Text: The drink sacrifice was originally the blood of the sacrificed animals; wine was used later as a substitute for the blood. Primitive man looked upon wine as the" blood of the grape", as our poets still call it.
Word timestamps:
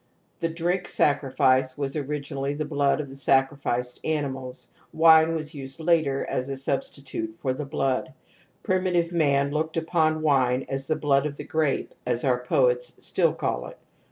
The 0.39 0.49
drink 0.49 0.87
sacrifice 0.87 1.77
was 1.77 1.95
originally 1.95 2.55
the 2.55 2.65
blood 2.65 2.99
of 2.99 3.07
the 3.07 3.15
sacrificed 3.15 3.99
animals; 4.03 4.71
wine 4.91 5.35
was 5.35 5.53
used 5.53 5.79
later 5.79 6.25
as 6.25 6.49
a 6.49 6.57
substitute 6.57 7.35
for 7.37 7.53
the 7.53 7.65
blood. 7.65 8.11
Primitive 8.63 9.11
man 9.11 9.51
looked 9.51 9.77
upon 9.77 10.23
wine 10.23 10.65
as 10.67 10.87
the" 10.87 10.95
blood 11.05 11.27
of 11.27 11.37
the 11.37 11.43
grape", 11.43 11.93
as 12.07 12.23
our 12.23 12.39
poets 12.39 12.95
still 13.05 13.33
call 13.35 13.67
it. 13.67 13.77